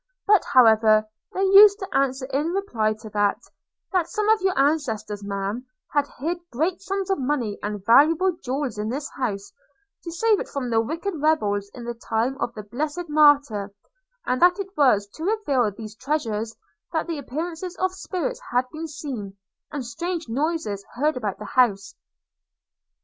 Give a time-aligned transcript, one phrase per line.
[0.25, 3.37] But, however, they used to answer in reply to that,
[3.91, 8.79] that some of your ancestors, Ma'am, had hid great sums of money and valuable jewels
[8.79, 9.53] in this house,
[10.03, 13.71] to save it from the wicked rebels in the time of the blessed Martyr;
[14.25, 16.55] and that it was to reveal these treasures
[16.91, 19.37] that the appearances of spirits had been seen,
[19.71, 21.93] and strange noises heard about the house.'